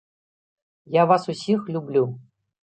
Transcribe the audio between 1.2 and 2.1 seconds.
усіх люблю!